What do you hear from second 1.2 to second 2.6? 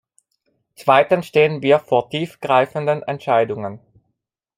stehen wir vor tief